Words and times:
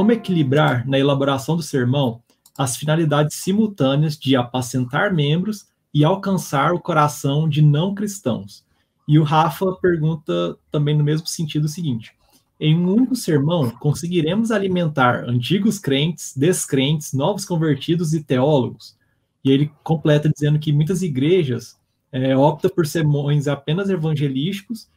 como 0.00 0.12
equilibrar 0.12 0.88
na 0.88 0.98
elaboração 0.98 1.56
do 1.56 1.62
sermão 1.62 2.22
as 2.56 2.74
finalidades 2.74 3.36
simultâneas 3.36 4.18
de 4.18 4.34
apacentar 4.34 5.12
membros 5.12 5.66
e 5.92 6.02
alcançar 6.02 6.72
o 6.72 6.80
coração 6.80 7.46
de 7.46 7.60
não 7.60 7.94
cristãos. 7.94 8.64
E 9.06 9.18
o 9.18 9.22
Rafa 9.22 9.66
pergunta 9.74 10.56
também 10.72 10.96
no 10.96 11.04
mesmo 11.04 11.26
sentido 11.26 11.66
o 11.66 11.68
seguinte: 11.68 12.14
em 12.58 12.74
um 12.74 12.94
único 12.94 13.14
sermão, 13.14 13.68
conseguiremos 13.72 14.50
alimentar 14.50 15.22
antigos 15.28 15.78
crentes, 15.78 16.34
descrentes, 16.34 17.12
novos 17.12 17.44
convertidos 17.44 18.14
e 18.14 18.24
teólogos? 18.24 18.96
E 19.44 19.50
ele 19.50 19.70
completa 19.84 20.30
dizendo 20.30 20.58
que 20.58 20.72
muitas 20.72 21.02
igrejas 21.02 21.78
é, 22.10 22.34
optam 22.34 22.70
por 22.70 22.86
sermões 22.86 23.46
apenas 23.46 23.90
evangelísticos, 23.90 24.88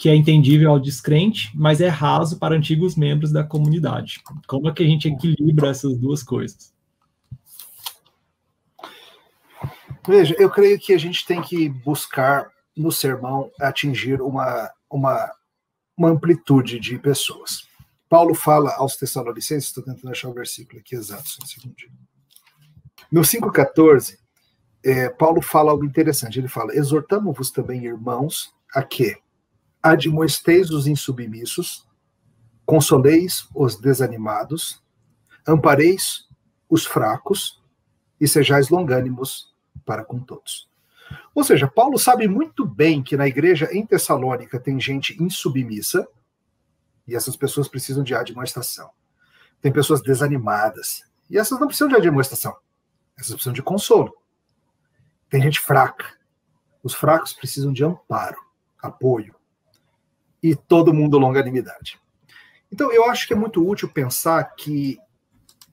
que 0.00 0.08
é 0.08 0.14
entendível 0.14 0.70
ao 0.70 0.80
descrente, 0.80 1.52
mas 1.54 1.78
é 1.78 1.88
raso 1.88 2.38
para 2.38 2.56
antigos 2.56 2.96
membros 2.96 3.30
da 3.30 3.44
comunidade. 3.44 4.18
Como 4.46 4.66
é 4.66 4.72
que 4.72 4.82
a 4.82 4.86
gente 4.86 5.06
equilibra 5.06 5.68
essas 5.68 5.94
duas 5.98 6.22
coisas? 6.22 6.72
Veja, 10.08 10.34
eu 10.38 10.48
creio 10.48 10.80
que 10.80 10.94
a 10.94 10.98
gente 10.98 11.26
tem 11.26 11.42
que 11.42 11.68
buscar 11.68 12.48
no 12.74 12.90
sermão 12.90 13.50
atingir 13.60 14.22
uma, 14.22 14.70
uma 14.90 15.30
uma 15.94 16.08
amplitude 16.08 16.80
de 16.80 16.98
pessoas. 16.98 17.68
Paulo 18.08 18.34
fala 18.34 18.74
aos 18.76 18.96
Tessalonicenses, 18.96 19.68
estou 19.68 19.84
tentando 19.84 20.10
achar 20.10 20.30
o 20.30 20.32
versículo 20.32 20.80
aqui 20.80 20.96
exato, 20.96 21.28
só 21.28 21.42
um 21.42 21.46
segundinho. 21.46 21.92
No 23.12 23.20
5,14, 23.20 24.16
é, 24.82 25.10
Paulo 25.10 25.42
fala 25.42 25.72
algo 25.72 25.84
interessante. 25.84 26.38
Ele 26.38 26.48
fala: 26.48 26.74
Exortamo-vos 26.74 27.50
também, 27.50 27.84
irmãos, 27.84 28.50
a 28.74 28.82
que 28.82 29.14
admoesteis 29.82 30.70
os 30.70 30.86
insubmissos, 30.86 31.86
consoleis 32.66 33.48
os 33.54 33.76
desanimados, 33.76 34.82
ampareis 35.46 36.28
os 36.68 36.86
fracos 36.86 37.60
e 38.20 38.28
sejais 38.28 38.68
longânimos 38.68 39.54
para 39.84 40.04
com 40.04 40.20
todos. 40.20 40.68
Ou 41.34 41.42
seja, 41.42 41.66
Paulo 41.66 41.98
sabe 41.98 42.28
muito 42.28 42.64
bem 42.64 43.02
que 43.02 43.16
na 43.16 43.26
igreja 43.26 43.68
em 43.72 43.84
Tessalônica 43.84 44.60
tem 44.60 44.78
gente 44.78 45.20
insubmissa, 45.20 46.06
e 47.08 47.16
essas 47.16 47.36
pessoas 47.36 47.66
precisam 47.66 48.04
de 48.04 48.14
admoestação. 48.14 48.90
Tem 49.60 49.72
pessoas 49.72 50.00
desanimadas, 50.00 51.02
e 51.28 51.38
essas 51.38 51.58
não 51.58 51.66
precisam 51.66 51.88
de 51.88 51.96
admoestação, 51.96 52.56
essas 53.16 53.32
precisam 53.32 53.52
de 53.52 53.62
consolo. 53.62 54.14
Tem 55.28 55.42
gente 55.42 55.60
fraca, 55.60 56.06
os 56.82 56.94
fracos 56.94 57.32
precisam 57.32 57.72
de 57.72 57.84
amparo, 57.84 58.38
apoio, 58.80 59.34
e 60.42 60.54
todo 60.54 60.94
mundo 60.94 61.18
longanimidade. 61.18 61.98
Então, 62.72 62.92
eu 62.92 63.04
acho 63.10 63.26
que 63.26 63.32
é 63.32 63.36
muito 63.36 63.66
útil 63.66 63.88
pensar 63.88 64.44
que, 64.56 64.98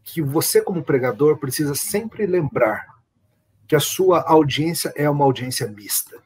que 0.04 0.22
você, 0.22 0.62
como 0.62 0.84
pregador, 0.84 1.38
precisa 1.38 1.76
sempre 1.76 2.26
lembrar 2.26 2.98
que 3.68 3.76
a 3.76 3.80
sua 3.80 4.22
audiência 4.22 4.92
é 4.96 5.10
uma 5.10 5.26
audiência 5.26 5.68
mista. 5.68 6.22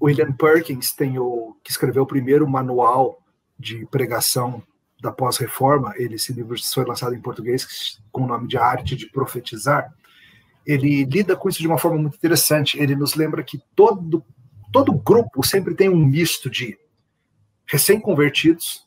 William 0.00 0.32
Perkins 0.32 0.92
tem 0.92 1.18
o 1.18 1.56
que 1.62 1.70
escreveu 1.70 2.02
o 2.02 2.06
primeiro 2.06 2.48
manual 2.48 3.20
de 3.58 3.86
pregação 3.86 4.62
da 5.00 5.10
pós-reforma. 5.10 5.94
Esse 5.96 6.32
livro 6.32 6.56
foi 6.62 6.84
lançado 6.84 7.14
em 7.14 7.20
português 7.20 8.00
com 8.12 8.22
o 8.22 8.26
nome 8.26 8.46
de 8.46 8.56
Arte 8.56 8.96
de 8.96 9.06
Profetizar. 9.06 9.92
Ele 10.66 11.04
lida 11.04 11.36
com 11.36 11.48
isso 11.48 11.60
de 11.60 11.66
uma 11.66 11.78
forma 11.78 11.98
muito 11.98 12.16
interessante. 12.16 12.78
Ele 12.78 12.94
nos 12.94 13.14
lembra 13.14 13.42
que 13.42 13.62
todo 13.74 14.24
todo 14.74 14.92
grupo 14.92 15.46
sempre 15.46 15.72
tem 15.72 15.88
um 15.88 16.04
misto 16.04 16.50
de 16.50 16.76
recém-convertidos, 17.64 18.84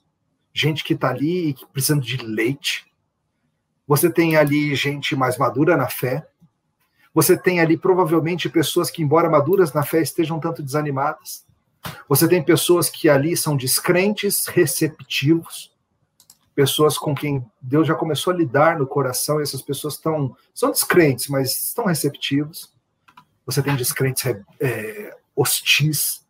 gente 0.53 0.83
que 0.83 0.93
está 0.93 1.11
ali 1.11 1.55
precisando 1.71 2.01
de 2.01 2.17
leite. 2.17 2.91
Você 3.87 4.11
tem 4.11 4.35
ali 4.35 4.75
gente 4.75 5.15
mais 5.15 5.37
madura 5.37 5.77
na 5.77 5.87
fé, 5.87 6.27
você 7.13 7.37
tem 7.37 7.61
ali 7.61 7.77
provavelmente 7.77 8.49
pessoas 8.49 8.91
que, 8.91 9.01
embora 9.01 9.29
maduras 9.29 9.71
na 9.71 9.81
fé, 9.81 10.01
estejam 10.01 10.41
tanto 10.41 10.61
desanimadas. 10.61 11.45
Você 12.09 12.27
tem 12.27 12.43
pessoas 12.43 12.89
que 12.89 13.07
ali 13.07 13.37
são 13.37 13.55
descrentes, 13.55 14.45
receptivos, 14.47 15.73
pessoas 16.53 16.97
com 16.97 17.15
quem 17.15 17.49
Deus 17.61 17.87
já 17.87 17.95
começou 17.95 18.33
a 18.33 18.35
lidar 18.35 18.77
no 18.77 18.85
coração, 18.85 19.39
e 19.39 19.43
essas 19.43 19.61
pessoas 19.61 19.93
estão, 19.93 20.35
são 20.53 20.69
descrentes, 20.69 21.29
mas 21.29 21.57
estão 21.57 21.85
receptivos. 21.85 22.73
Você 23.45 23.63
tem 23.63 23.73
descrentes 23.77 24.25
é, 24.59 25.16
hostis 25.37 26.25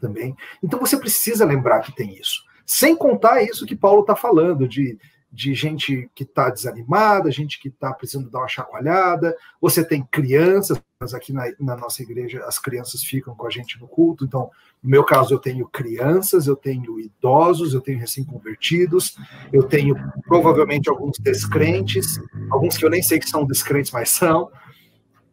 também. 0.00 0.36
Então 0.62 0.78
você 0.78 0.96
precisa 0.96 1.44
lembrar 1.44 1.80
que 1.80 1.94
tem 1.94 2.14
isso. 2.16 2.42
Sem 2.64 2.96
contar 2.96 3.42
isso 3.42 3.66
que 3.66 3.76
Paulo 3.76 4.02
está 4.02 4.16
falando, 4.16 4.68
de 4.68 4.98
de 5.32 5.54
gente 5.54 6.10
que 6.14 6.24
está 6.24 6.50
desanimada, 6.50 7.30
gente 7.30 7.58
que 7.58 7.68
está 7.68 7.90
precisando 7.94 8.28
dar 8.28 8.40
uma 8.40 8.48
chacoalhada. 8.48 9.34
Você 9.62 9.82
tem 9.82 10.06
crianças, 10.10 10.78
aqui 11.14 11.32
na, 11.32 11.44
na, 11.58 11.74
nossa 11.74 12.02
igreja 12.02 12.44
as 12.44 12.58
crianças 12.58 13.02
ficam 13.02 13.34
com 13.34 13.46
a 13.46 13.50
gente 13.50 13.80
no 13.80 13.88
culto. 13.88 14.26
Então, 14.26 14.50
no 14.82 14.90
meu 14.90 15.02
caso, 15.02 15.32
eu 15.32 15.38
tenho 15.38 15.66
crianças, 15.66 16.46
eu 16.46 16.54
tenho 16.54 17.00
idosos, 17.00 17.72
eu 17.72 17.80
tenho 17.80 17.98
recém-convertidos, 17.98 19.16
eu 19.50 19.62
tenho 19.62 19.96
provavelmente 20.26 20.90
alguns 20.90 21.18
descrentes, 21.18 22.20
alguns 22.50 22.76
que 22.76 22.84
eu 22.84 22.90
nem 22.90 23.02
sei 23.02 23.18
que 23.18 23.28
são 23.28 23.46
descrentes, 23.46 23.90
mas 23.90 24.10
são. 24.10 24.50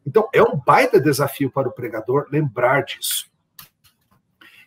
Então, 0.09 0.27
é 0.33 0.41
um 0.41 0.57
baita 0.57 0.99
desafio 0.99 1.51
para 1.51 1.69
o 1.69 1.71
pregador 1.71 2.25
lembrar 2.31 2.83
disso. 2.83 3.29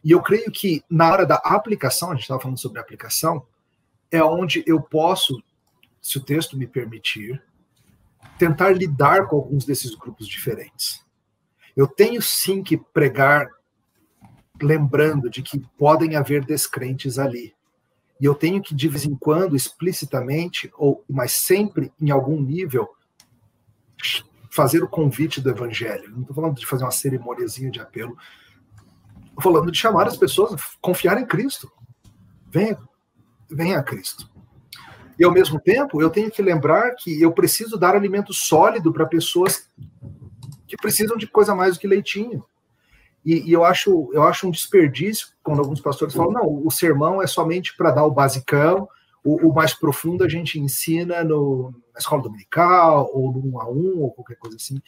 E 0.05 0.13
eu 0.13 0.23
creio 0.23 0.53
que 0.53 0.85
na 0.89 1.11
hora 1.11 1.27
da 1.27 1.35
aplicação, 1.35 2.11
a 2.11 2.15
gente 2.15 2.23
estava 2.23 2.41
falando 2.41 2.61
sobre 2.61 2.79
aplicação, 2.79 3.45
é 4.09 4.23
onde 4.23 4.63
eu 4.69 4.81
posso, 4.81 5.43
se 6.01 6.17
o 6.17 6.23
texto 6.23 6.57
me 6.57 6.65
permitir, 6.65 7.43
tentar 8.39 8.71
lidar 8.71 9.27
com 9.27 9.35
alguns 9.35 9.65
desses 9.65 9.97
grupos 9.97 10.29
diferentes. 10.29 11.05
Eu 11.77 11.89
tenho 11.89 12.23
sim 12.23 12.63
que 12.63 12.77
pregar 12.77 13.49
lembrando 14.63 15.29
de 15.29 15.43
que 15.43 15.59
podem 15.77 16.15
haver 16.15 16.45
descrentes 16.45 17.19
ali. 17.19 17.53
E 18.21 18.25
eu 18.25 18.35
tenho 18.37 18.63
que, 18.63 18.77
de 18.77 18.87
vez 18.87 19.05
em 19.05 19.17
quando, 19.17 19.57
explicitamente, 19.57 20.71
ou 20.77 21.05
mas 21.11 21.33
sempre 21.33 21.93
em 22.01 22.13
algum 22.13 22.41
nível, 22.41 22.89
fazer 24.53 24.85
o 24.85 24.89
convite 24.89 25.41
do 25.41 25.49
evangelho. 25.49 26.11
Não 26.11 26.21
estou 26.21 26.37
falando 26.37 26.57
de 26.57 26.67
fazer 26.67 26.85
uma 26.85 26.91
cerimoniazinha 26.91 27.71
de 27.71 27.81
apelo. 27.81 28.15
Estou 29.25 29.43
falando 29.43 29.73
de 29.73 29.79
chamar 29.79 30.07
as 30.07 30.17
pessoas 30.19 30.53
a 30.53 30.57
confiar 30.79 31.19
em 31.19 31.25
Cristo. 31.25 31.73
Venha, 32.51 32.77
vem 33.51 33.75
a 33.75 33.83
Cristo. 33.83 34.31
E 35.19 35.25
ao 35.25 35.33
mesmo 35.33 35.59
tempo, 35.59 36.03
eu 36.03 36.11
tenho 36.11 36.31
que 36.31 36.43
lembrar 36.43 36.95
que 36.97 37.21
eu 37.21 37.33
preciso 37.33 37.79
dar 37.79 37.97
alimento 37.97 38.35
sólido 38.35 38.93
para 38.93 39.07
pessoas 39.07 39.71
que 40.67 40.77
precisam 40.77 41.17
de 41.17 41.27
coisa 41.27 41.55
mais 41.55 41.75
do 41.75 41.81
que 41.81 41.87
leitinho. 41.87 42.45
E, 43.25 43.49
e, 43.49 43.53
eu, 43.53 43.65
acho, 43.65 44.11
eu 44.13 44.23
acho 44.23 44.47
um 44.47 44.51
desperdício 44.51 45.29
quando 45.43 45.61
alguns 45.61 45.81
pastores 45.81 46.15
falam: 46.15 46.33
não, 46.33 46.67
o 46.67 46.71
sermão 46.71 47.23
é 47.23 47.27
somente 47.27 47.75
para 47.75 47.91
dar 47.91 48.05
o 48.05 48.11
basicão, 48.11 48.87
o, 49.25 49.49
o, 49.49 49.55
mais 49.55 49.73
profundo 49.73 50.25
a 50.25 50.29
gente 50.29 50.59
ensina 50.61 51.25
no, 51.25 51.73
na 51.93 51.99
escola 51.99 52.23
dominical, 52.23 53.11
ou 53.13 53.33
no 53.33 53.47
um 53.47 53.61
a 53.61 53.69
um, 53.69 54.01
ou 54.01 54.13
qualquer 54.13 54.37
coisa 54.37 54.57
assim. 54.57 54.81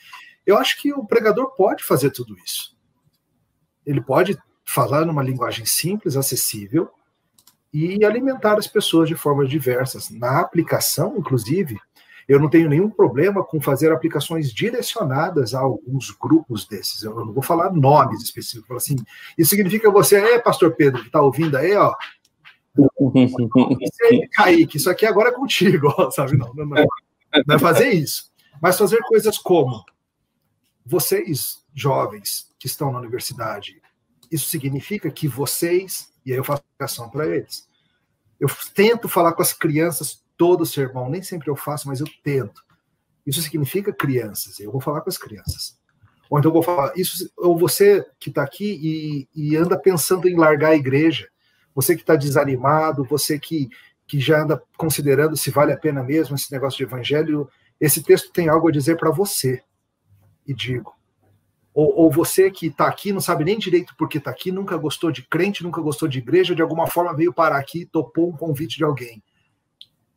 Eu 0.46 0.58
acho 0.58 0.80
que 0.80 0.92
o 0.92 1.04
pregador 1.04 1.54
pode 1.54 1.84
fazer 1.84 2.10
tudo 2.10 2.36
isso. 2.38 2.76
Ele 3.84 4.00
pode 4.00 4.38
falar 4.64 5.04
numa 5.04 5.22
linguagem 5.22 5.66
simples, 5.66 6.16
acessível, 6.16 6.90
e 7.72 8.04
alimentar 8.04 8.56
as 8.56 8.66
pessoas 8.66 9.08
de 9.08 9.16
formas 9.16 9.48
diversas. 9.48 10.08
Na 10.08 10.40
aplicação, 10.40 11.16
inclusive, 11.18 11.76
eu 12.28 12.38
não 12.38 12.48
tenho 12.48 12.68
nenhum 12.68 12.88
problema 12.88 13.44
com 13.44 13.60
fazer 13.60 13.92
aplicações 13.92 14.52
direcionadas 14.52 15.54
a 15.54 15.60
alguns 15.60 16.10
grupos 16.10 16.66
desses. 16.66 17.02
Eu 17.02 17.14
não 17.14 17.32
vou 17.32 17.42
falar 17.42 17.72
nomes 17.72 18.22
específicos. 18.22 18.68
Vou 18.68 18.76
assim, 18.76 18.96
isso 19.36 19.50
significa 19.50 19.90
você, 19.90 20.16
é, 20.16 20.38
pastor 20.38 20.74
Pedro, 20.74 21.00
que 21.02 21.08
está 21.08 21.20
ouvindo 21.20 21.56
aí, 21.56 21.74
ó. 21.74 21.94
Kaique, 24.32 24.76
isso 24.76 24.90
aqui 24.90 25.06
agora 25.06 25.30
é 25.30 25.32
contigo, 25.32 25.88
sabe? 26.10 26.36
Não, 26.36 26.52
não, 26.54 26.66
não. 26.66 26.86
É 27.50 27.58
fazer 27.58 27.90
isso. 27.90 28.32
Mas 28.60 28.78
fazer 28.78 28.98
coisas 29.02 29.38
como 29.38 29.84
vocês, 30.84 31.64
jovens 31.74 32.52
que 32.58 32.66
estão 32.66 32.92
na 32.92 32.98
universidade, 32.98 33.80
isso 34.30 34.48
significa 34.48 35.10
que 35.10 35.28
vocês 35.28 36.14
e 36.24 36.32
aí 36.32 36.38
eu 36.38 36.44
faço 36.44 36.62
aplicação 36.62 37.10
para 37.10 37.26
eles. 37.26 37.68
Eu 38.40 38.48
tento 38.74 39.08
falar 39.08 39.32
com 39.34 39.42
as 39.42 39.52
crianças 39.52 40.24
todo 40.36 40.66
sermão, 40.66 41.10
nem 41.10 41.22
sempre 41.22 41.50
eu 41.50 41.56
faço, 41.56 41.86
mas 41.86 42.00
eu 42.00 42.06
tento. 42.22 42.64
Isso 43.26 43.42
significa 43.42 43.92
crianças, 43.92 44.58
eu 44.58 44.72
vou 44.72 44.80
falar 44.80 45.00
com 45.02 45.10
as 45.10 45.18
crianças. 45.18 45.78
Ou 46.28 46.38
então 46.38 46.48
eu 46.48 46.54
vou 46.54 46.62
falar, 46.62 46.92
isso, 46.96 47.30
ou 47.36 47.56
você 47.58 48.04
que 48.18 48.30
está 48.30 48.42
aqui 48.42 48.78
e, 48.82 49.28
e, 49.34 49.56
anda 49.56 49.78
pensando 49.78 50.28
em 50.28 50.36
largar 50.36 50.70
a 50.70 50.76
igreja, 50.76 51.28
você 51.74 51.94
que 51.94 52.02
está 52.02 52.16
desanimado, 52.16 53.04
você 53.04 53.38
que, 53.38 53.68
que 54.06 54.20
já 54.20 54.42
anda 54.42 54.62
considerando 54.76 55.36
se 55.36 55.50
vale 55.50 55.72
a 55.72 55.76
pena 55.76 56.02
mesmo 56.02 56.36
esse 56.36 56.52
negócio 56.52 56.78
de 56.78 56.84
evangelho, 56.84 57.48
esse 57.80 58.02
texto 58.02 58.32
tem 58.32 58.48
algo 58.48 58.68
a 58.68 58.72
dizer 58.72 58.96
para 58.96 59.10
você. 59.10 59.62
E 60.46 60.54
digo, 60.54 60.94
ou, 61.74 61.92
ou 62.02 62.10
você 62.10 62.50
que 62.50 62.68
está 62.68 62.86
aqui, 62.86 63.12
não 63.12 63.20
sabe 63.20 63.44
nem 63.44 63.58
direito 63.58 63.96
por 63.96 64.08
que 64.08 64.18
está 64.18 64.30
aqui, 64.30 64.52
nunca 64.52 64.76
gostou 64.76 65.10
de 65.10 65.22
crente, 65.22 65.64
nunca 65.64 65.80
gostou 65.80 66.08
de 66.08 66.18
igreja, 66.18 66.54
de 66.54 66.62
alguma 66.62 66.86
forma 66.86 67.16
veio 67.16 67.32
parar 67.32 67.58
aqui 67.58 67.80
e 67.80 67.86
topou 67.86 68.28
um 68.28 68.36
convite 68.36 68.76
de 68.76 68.84
alguém. 68.84 69.22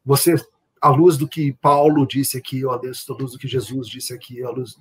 Você, 0.06 0.36
à 0.80 0.90
luz 0.90 1.18
do 1.18 1.28
que 1.28 1.54
Paulo 1.54 2.06
disse 2.06 2.38
aqui, 2.38 2.64
ó 2.64 2.74
à 2.74 2.78
luz 2.78 3.32
do 3.32 3.40
que 3.40 3.48
Jesus 3.48 3.88
disse 3.88 4.14
aqui, 4.14 4.44
à 4.44 4.52
luz, 4.52 4.76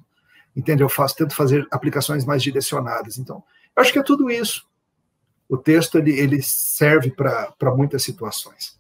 entende? 0.55 0.83
Eu 0.83 0.89
faço, 0.89 1.17
tento 1.17 1.35
fazer 1.35 1.67
aplicações 1.71 2.27
mais 2.27 2.43
direcionadas. 2.43 3.17
Então, 3.17 3.43
eu 3.75 3.81
acho 3.81 3.93
que 3.93 3.99
é 3.99 4.03
tudo 4.03 4.31
isso. 4.31 4.67
O 5.49 5.57
texto 5.57 5.99
ele, 5.99 6.19
ele 6.19 6.43
serve 6.43 7.11
para 7.11 7.75
muitas 7.77 8.03
situações. 8.03 8.77